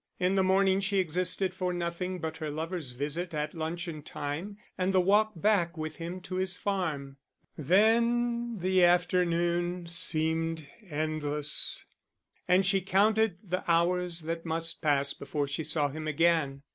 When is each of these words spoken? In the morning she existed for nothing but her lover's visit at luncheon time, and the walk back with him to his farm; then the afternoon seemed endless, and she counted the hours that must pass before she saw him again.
In 0.19 0.33
the 0.33 0.41
morning 0.41 0.79
she 0.79 0.97
existed 0.97 1.53
for 1.53 1.71
nothing 1.71 2.17
but 2.17 2.37
her 2.37 2.49
lover's 2.49 2.93
visit 2.93 3.35
at 3.35 3.53
luncheon 3.53 4.01
time, 4.01 4.57
and 4.75 4.95
the 4.95 4.99
walk 4.99 5.33
back 5.35 5.77
with 5.77 5.97
him 5.97 6.21
to 6.21 6.37
his 6.37 6.57
farm; 6.57 7.17
then 7.55 8.57
the 8.57 8.83
afternoon 8.83 9.85
seemed 9.85 10.67
endless, 10.89 11.85
and 12.47 12.65
she 12.65 12.81
counted 12.81 13.37
the 13.43 13.63
hours 13.69 14.21
that 14.21 14.43
must 14.43 14.81
pass 14.81 15.13
before 15.13 15.47
she 15.47 15.63
saw 15.63 15.87
him 15.89 16.07
again. 16.07 16.63